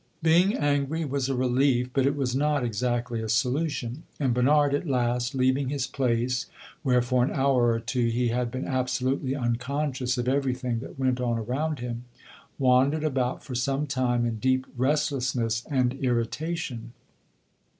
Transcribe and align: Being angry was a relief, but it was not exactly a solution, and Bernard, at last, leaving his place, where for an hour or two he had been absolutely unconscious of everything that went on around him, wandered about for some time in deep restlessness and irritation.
Being 0.23 0.55
angry 0.55 1.05
was 1.05 1.29
a 1.29 1.35
relief, 1.35 1.91
but 1.93 2.07
it 2.07 2.15
was 2.15 2.35
not 2.35 2.63
exactly 2.63 3.21
a 3.21 3.29
solution, 3.29 4.01
and 4.19 4.33
Bernard, 4.33 4.73
at 4.73 4.87
last, 4.87 5.35
leaving 5.35 5.69
his 5.69 5.85
place, 5.85 6.47
where 6.81 7.03
for 7.03 7.23
an 7.23 7.29
hour 7.29 7.67
or 7.69 7.79
two 7.79 8.07
he 8.07 8.29
had 8.29 8.49
been 8.49 8.65
absolutely 8.65 9.35
unconscious 9.35 10.17
of 10.17 10.27
everything 10.27 10.79
that 10.79 10.97
went 10.97 11.21
on 11.21 11.37
around 11.37 11.81
him, 11.81 12.05
wandered 12.57 13.03
about 13.03 13.43
for 13.43 13.53
some 13.53 13.85
time 13.85 14.25
in 14.25 14.37
deep 14.37 14.65
restlessness 14.75 15.67
and 15.69 15.93
irritation. 16.03 16.93